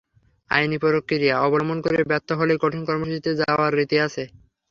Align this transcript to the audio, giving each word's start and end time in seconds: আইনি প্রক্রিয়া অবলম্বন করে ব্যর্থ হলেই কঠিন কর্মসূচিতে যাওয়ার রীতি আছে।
আইনি 0.49 0.77
প্রক্রিয়া 0.83 1.35
অবলম্বন 1.39 1.77
করে 1.85 1.99
ব্যর্থ 2.09 2.29
হলেই 2.39 2.61
কঠিন 2.63 2.81
কর্মসূচিতে 2.85 3.31
যাওয়ার 3.41 3.71
রীতি 3.77 3.97
আছে। 3.99 4.23